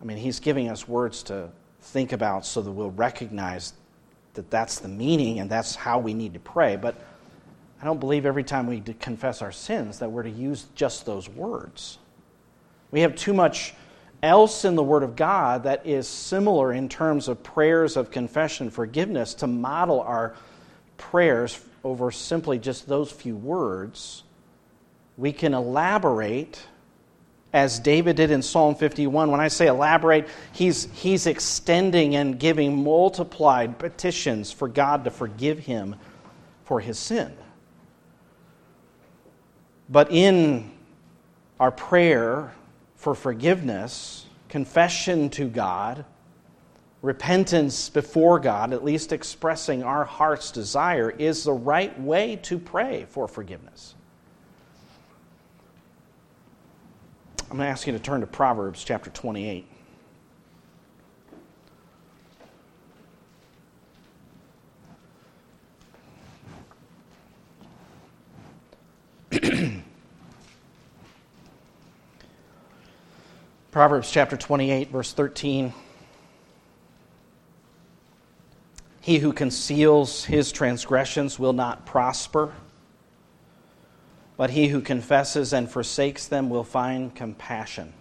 [0.00, 1.50] I mean, he's giving us words to
[1.82, 3.74] think about so that we'll recognize
[4.38, 6.76] that that's the meaning and that's how we need to pray.
[6.76, 6.94] But
[7.82, 11.28] I don't believe every time we confess our sins that we're to use just those
[11.28, 11.98] words.
[12.92, 13.74] We have too much
[14.22, 18.70] else in the Word of God that is similar in terms of prayers of confession
[18.70, 20.36] forgiveness to model our
[20.96, 24.22] prayers over simply just those few words.
[25.16, 26.64] We can elaborate
[27.52, 29.30] as David did in Psalm 51.
[29.30, 35.58] When I say elaborate, he's, he's extending and giving multiplied petitions for God to forgive
[35.58, 35.96] him
[36.64, 37.34] for his sin.
[39.88, 40.70] But in
[41.58, 42.52] our prayer
[42.96, 46.04] for forgiveness, confession to God,
[47.00, 53.06] repentance before God, at least expressing our heart's desire, is the right way to pray
[53.08, 53.94] for forgiveness.
[57.50, 59.66] I'm going to ask you to turn to Proverbs chapter 28.
[73.70, 75.72] Proverbs chapter 28, verse 13.
[79.00, 82.52] He who conceals his transgressions will not prosper
[84.38, 87.92] but he who confesses and forsakes them will find compassion.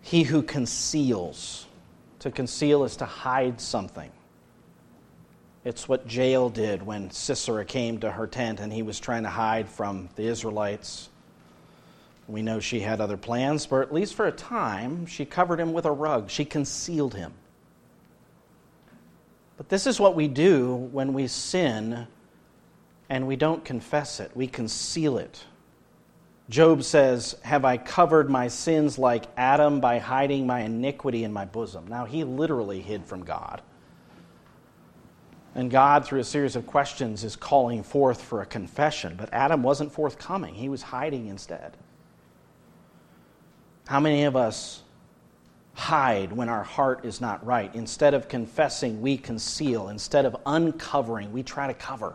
[0.00, 1.66] He who conceals,
[2.20, 4.10] to conceal is to hide something.
[5.62, 9.28] It's what Jael did when Sisera came to her tent and he was trying to
[9.28, 11.10] hide from the Israelites.
[12.28, 15.74] We know she had other plans, but at least for a time, she covered him
[15.74, 16.30] with a rug.
[16.30, 17.34] She concealed him.
[19.58, 22.06] But this is what we do when we sin
[23.08, 25.44] and we don't confess it, we conceal it.
[26.48, 31.44] Job says, Have I covered my sins like Adam by hiding my iniquity in my
[31.44, 31.86] bosom?
[31.88, 33.60] Now, he literally hid from God.
[35.54, 39.14] And God, through a series of questions, is calling forth for a confession.
[39.16, 41.76] But Adam wasn't forthcoming, he was hiding instead.
[43.86, 44.82] How many of us
[45.72, 47.74] hide when our heart is not right?
[47.74, 49.88] Instead of confessing, we conceal.
[49.88, 52.14] Instead of uncovering, we try to cover.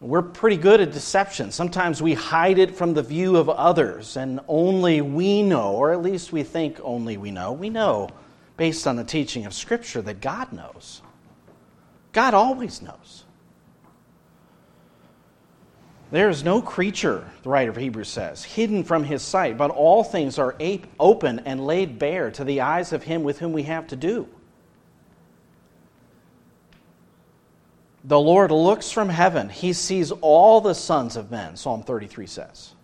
[0.00, 1.50] We're pretty good at deception.
[1.50, 6.02] Sometimes we hide it from the view of others, and only we know, or at
[6.02, 7.52] least we think only we know.
[7.52, 8.08] We know,
[8.56, 11.02] based on the teaching of Scripture, that God knows.
[12.12, 13.24] God always knows.
[16.12, 20.04] There is no creature, the writer of Hebrews says, hidden from his sight, but all
[20.04, 20.56] things are
[21.00, 24.28] open and laid bare to the eyes of him with whom we have to do.
[28.08, 29.48] The Lord looks from heaven.
[29.48, 32.74] He sees all the sons of men, Psalm 33 says.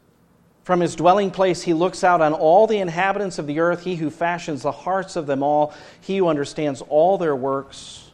[0.62, 3.96] From his dwelling place, he looks out on all the inhabitants of the earth, he
[3.96, 8.04] who fashions the hearts of them all, he who understands all their works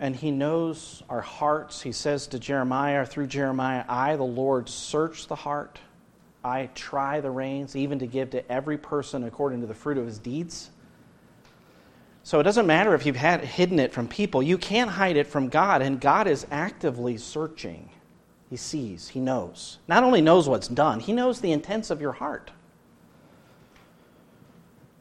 [0.00, 1.82] and he knows our hearts.
[1.82, 5.78] He says to Jeremiah, through Jeremiah, I, the Lord, search the heart.
[6.42, 10.06] I try the reins, even to give to every person according to the fruit of
[10.06, 10.70] his deeds.
[12.30, 15.26] So it doesn't matter if you've had hidden it from people, you can't hide it
[15.26, 17.90] from God, and God is actively searching.
[18.48, 19.78] He sees, he knows.
[19.88, 22.52] Not only knows what's done, he knows the intents of your heart.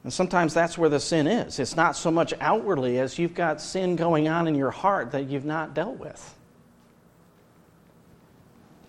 [0.04, 1.60] And sometimes that's where the sin is.
[1.60, 5.30] It's not so much outwardly as you've got sin going on in your heart that
[5.30, 6.36] you've not dealt with.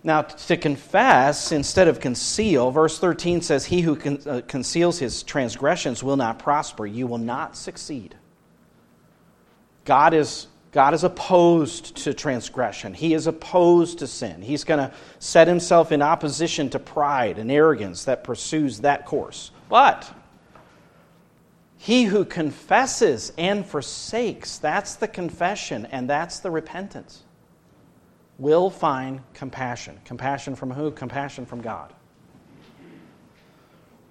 [0.02, 6.02] Now, to confess instead of conceal, verse 13 says, He who uh, conceals his transgressions
[6.02, 6.86] will not prosper.
[6.86, 8.14] You will not succeed.
[9.84, 14.42] God is, God is opposed to transgression, He is opposed to sin.
[14.42, 19.50] He's going to set Himself in opposition to pride and arrogance that pursues that course.
[19.68, 20.12] But
[21.82, 27.22] he who confesses and forsakes, that's the confession and that's the repentance,
[28.36, 29.98] will find compassion.
[30.04, 30.90] Compassion from who?
[30.90, 31.94] Compassion from God.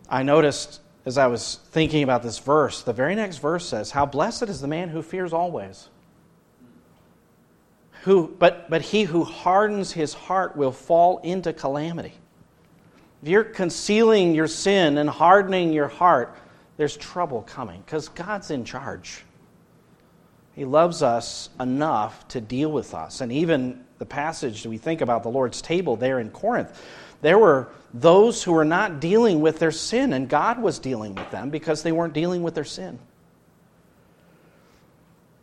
[0.10, 4.06] I noticed as I was thinking about this verse, the very next verse says, How
[4.06, 5.90] blessed is the man who fears always.
[8.04, 12.14] Who, but, but he who hardens his heart will fall into calamity.
[13.24, 16.38] If you're concealing your sin and hardening your heart,
[16.78, 19.26] there's trouble coming because God's in charge.
[20.54, 23.22] He loves us enough to deal with us.
[23.22, 26.80] And even the passage we think about the Lord's table there in Corinth,
[27.22, 31.30] there were those who were not dealing with their sin, and God was dealing with
[31.32, 33.00] them because they weren't dealing with their sin.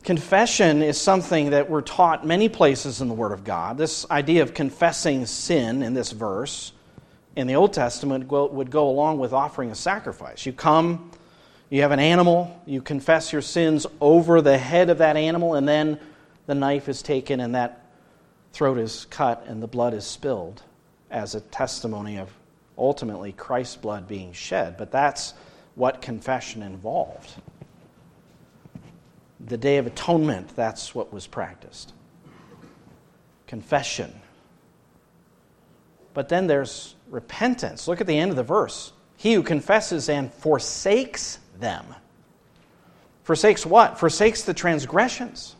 [0.04, 3.76] Confession is something that we're taught many places in the Word of God.
[3.76, 6.72] This idea of confessing sin in this verse
[7.34, 10.46] in the Old Testament would go along with offering a sacrifice.
[10.46, 11.10] You come
[11.68, 15.66] you have an animal, you confess your sins over the head of that animal, and
[15.66, 15.98] then
[16.46, 17.84] the knife is taken and that
[18.52, 20.62] throat is cut and the blood is spilled
[21.10, 22.30] as a testimony of
[22.78, 24.76] ultimately Christ's blood being shed.
[24.76, 25.34] But that's
[25.74, 27.30] what confession involved.
[29.40, 31.92] The Day of Atonement, that's what was practiced.
[33.46, 34.12] Confession.
[36.14, 37.86] But then there's repentance.
[37.86, 38.92] Look at the end of the verse.
[39.16, 41.84] He who confesses and forsakes them.
[43.22, 43.98] Forsakes what?
[43.98, 45.56] Forsakes the transgressions.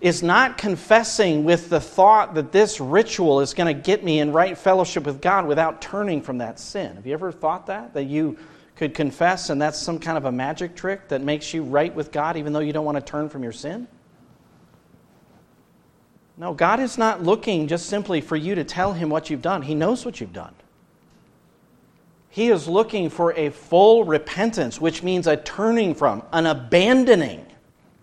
[0.00, 4.32] Is not confessing with the thought that this ritual is going to get me in
[4.32, 6.94] right fellowship with God without turning from that sin.
[6.94, 7.94] Have you ever thought that?
[7.94, 8.38] That you
[8.76, 12.12] could confess and that's some kind of a magic trick that makes you right with
[12.12, 13.88] God even though you don't want to turn from your sin?
[16.36, 19.62] No, God is not looking just simply for you to tell Him what you've done.
[19.62, 20.54] He knows what you've done.
[22.30, 27.44] He is looking for a full repentance, which means a turning from, an abandoning.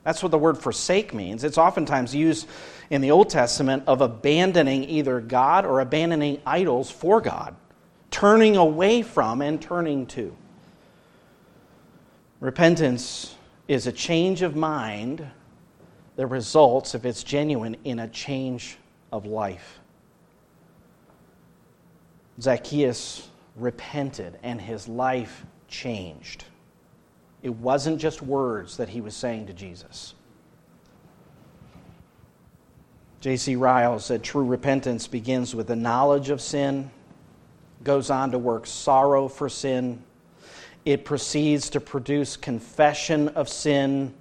[0.06, 1.44] That's what the word forsake means.
[1.44, 2.48] It's oftentimes used
[2.92, 7.56] in the Old Testament of abandoning either God or abandoning idols for God,
[8.12, 10.34] turning away from and turning to.
[12.40, 13.34] Repentance
[13.68, 15.26] is a change of mind
[16.18, 18.78] that results, if it's genuine, in a change
[19.12, 19.80] of life.
[22.40, 26.46] Zacchaeus repented and his life changed.
[27.46, 30.16] It wasn't just words that he was saying to Jesus.
[33.22, 33.56] J.C.
[33.56, 36.90] Ryle said true repentance begins with the knowledge of sin,
[37.84, 40.02] goes on to work sorrow for sin.
[40.86, 44.16] It proceeds to produce confession of sin.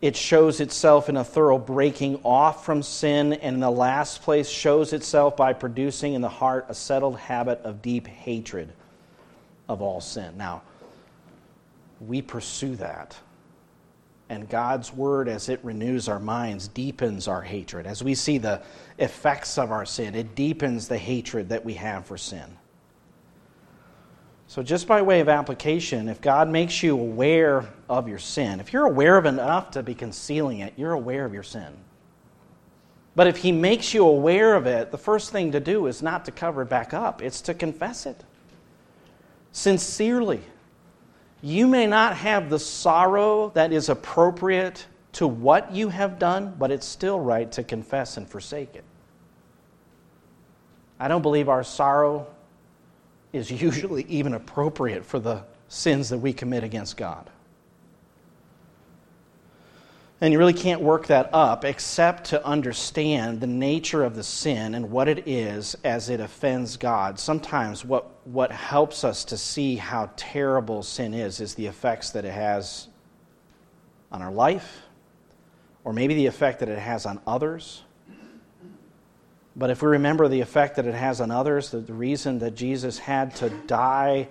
[0.00, 4.48] It shows itself in a thorough breaking off from sin, and in the last place,
[4.48, 8.72] shows itself by producing in the heart a settled habit of deep hatred
[9.68, 10.36] of all sin.
[10.36, 10.62] Now,
[12.00, 13.16] we pursue that.
[14.28, 17.86] And God's word, as it renews our minds, deepens our hatred.
[17.86, 18.62] As we see the
[18.98, 22.56] effects of our sin, it deepens the hatred that we have for sin.
[24.46, 28.72] So, just by way of application, if God makes you aware of your sin, if
[28.72, 31.72] you're aware of enough to be concealing it, you're aware of your sin.
[33.14, 36.24] But if He makes you aware of it, the first thing to do is not
[36.24, 38.24] to cover it back up, it's to confess it
[39.52, 40.40] sincerely.
[41.42, 46.70] You may not have the sorrow that is appropriate to what you have done, but
[46.70, 48.84] it's still right to confess and forsake it.
[50.98, 52.26] I don't believe our sorrow
[53.32, 57.30] is usually even appropriate for the sins that we commit against God.
[60.22, 64.74] And you really can't work that up except to understand the nature of the sin
[64.74, 67.18] and what it is as it offends God.
[67.18, 72.26] Sometimes what, what helps us to see how terrible sin is is the effects that
[72.26, 72.88] it has
[74.12, 74.82] on our life,
[75.84, 77.82] or maybe the effect that it has on others.
[79.56, 82.54] But if we remember the effect that it has on others, the, the reason that
[82.54, 84.28] Jesus had to die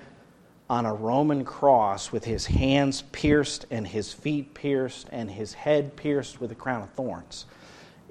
[0.69, 5.95] on a Roman cross with his hands pierced and his feet pierced and his head
[5.95, 7.45] pierced with a crown of thorns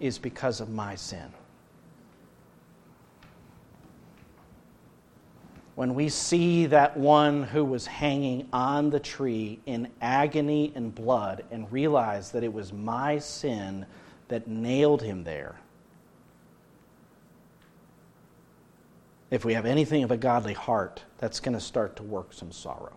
[0.01, 1.33] is because of my sin.
[5.77, 11.45] When we see that one who was hanging on the tree in agony and blood
[11.53, 13.87] and realize that it was my sin
[14.27, 15.55] that nailed him there,
[19.31, 22.51] if we have anything of a godly heart, that's going to start to work some
[22.51, 22.97] sorrow.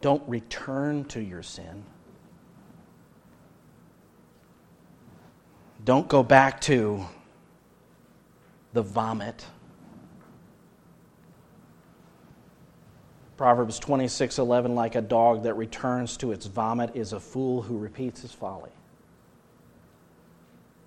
[0.00, 1.84] Don't return to your sin.
[5.84, 7.06] Don't go back to
[8.72, 9.46] the vomit.
[13.36, 18.22] Proverbs 26:11 like a dog that returns to its vomit is a fool who repeats
[18.22, 18.75] his folly.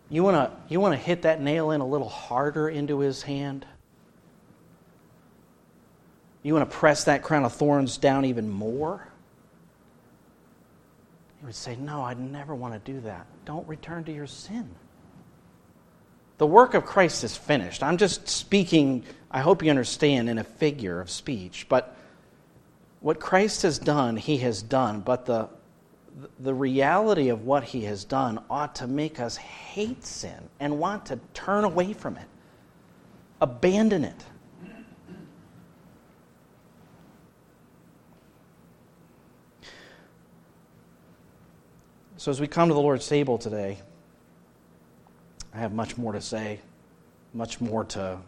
[0.09, 3.21] You want to you want to hit that nail in a little harder into his
[3.21, 3.65] hand?
[6.41, 9.07] You want to press that crown of thorns down even more?
[11.39, 13.25] He would say, No, I'd never want to do that.
[13.45, 14.69] Don't return to your sin.
[16.37, 17.83] The work of Christ is finished.
[17.83, 21.67] I'm just speaking, I hope you understand, in a figure of speech.
[21.67, 21.95] But
[23.01, 25.01] what Christ has done, he has done.
[25.01, 25.49] But the,
[26.39, 31.05] the reality of what he has done ought to make us hate sin and want
[31.07, 32.27] to turn away from it,
[33.41, 34.25] abandon it.
[42.17, 43.77] So, as we come to the Lord's table today,
[45.53, 46.59] I have much more to say,
[47.33, 48.19] much more to,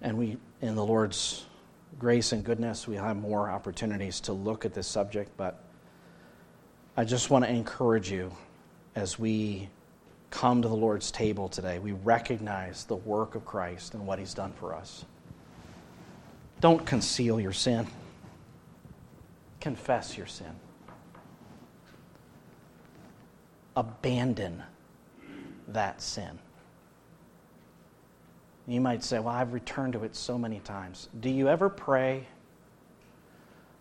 [0.00, 1.44] and we, in the Lord's
[1.98, 5.62] grace and goodness, we have more opportunities to look at this subject, but
[6.94, 8.30] I just want to encourage you
[8.94, 9.70] as we
[10.30, 11.78] come to the Lord's table today.
[11.78, 15.06] We recognize the work of Christ and what He's done for us.
[16.60, 17.86] Don't conceal your sin,
[19.60, 20.54] confess your sin.
[23.74, 24.62] Abandon
[25.68, 26.38] that sin.
[28.66, 31.08] You might say, Well, I've returned to it so many times.
[31.18, 32.26] Do you ever pray,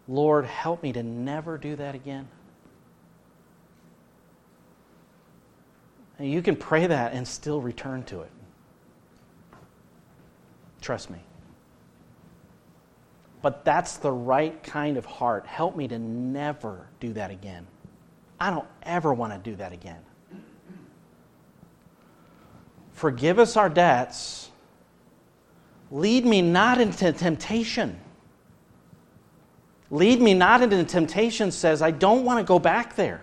[0.07, 2.29] Lord, help me to never do that again?
[6.23, 8.31] You can pray that and still return to it.
[10.81, 11.19] Trust me.
[13.41, 15.47] But that's the right kind of heart.
[15.47, 17.65] Help me to never do that again.
[18.39, 19.99] I don't ever want to do that again.
[22.91, 24.49] Forgive us our debts.
[25.89, 27.99] Lead me not into temptation.
[29.89, 33.21] Lead me not into temptation says, I don't want to go back there.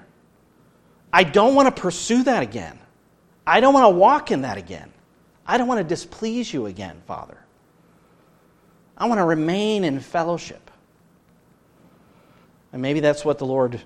[1.12, 2.78] I don't want to pursue that again.
[3.48, 4.92] I don't want to walk in that again.
[5.46, 7.38] I don't want to displease you again, Father.
[8.96, 10.70] I want to remain in fellowship.
[12.74, 13.80] And maybe that's what the Lord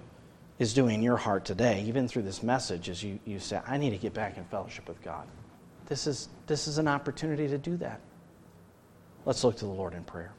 [0.59, 3.77] is doing in your heart today, even through this message, as you, you say, I
[3.79, 5.29] need to get back in fellowship with God.
[5.87, 8.01] This is, this is an opportunity to do that.
[9.25, 10.33] Let's look to the Lord in prayer.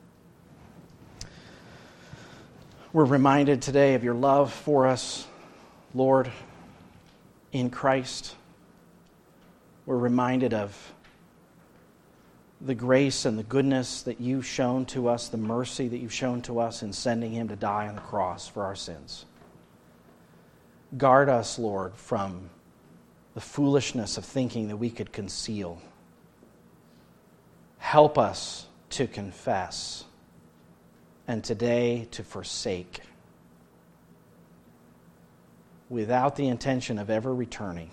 [2.91, 5.25] We're reminded today of your love for us,
[5.93, 6.29] Lord,
[7.53, 8.35] in Christ
[9.85, 10.93] we're reminded of
[12.61, 16.41] the grace and the goodness that you've shown to us, the mercy that you've shown
[16.43, 19.25] to us in sending him to die on the cross for our sins.
[20.97, 22.49] Guard us, Lord, from
[23.33, 25.81] the foolishness of thinking that we could conceal.
[27.79, 30.05] Help us to confess
[31.27, 33.01] and today to forsake
[35.89, 37.89] without the intention of ever returning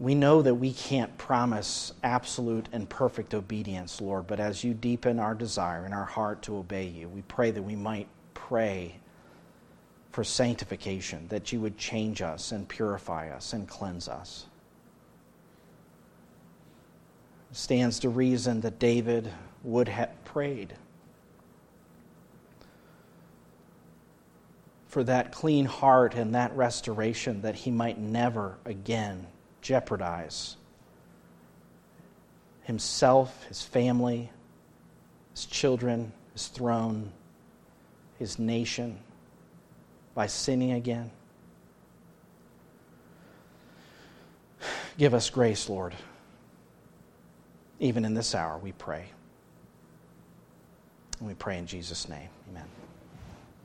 [0.00, 5.18] we know that we can't promise absolute and perfect obedience, Lord, but as you deepen
[5.18, 8.96] our desire in our heart to obey you, we pray that we might pray
[10.10, 14.46] for sanctification, that you would change us and purify us and cleanse us.
[17.50, 19.30] It stands to reason that David
[19.62, 20.74] would have prayed.
[24.88, 29.24] for that clean heart and that restoration that he might never again
[29.60, 30.56] jeopardize
[32.62, 34.30] himself, his family,
[35.32, 37.10] his children, his throne,
[38.18, 38.98] his nation
[40.14, 41.10] by sinning again.
[44.98, 45.94] Give us grace, Lord.
[47.78, 49.06] Even in this hour, we pray.
[51.18, 52.28] And we pray in Jesus' name.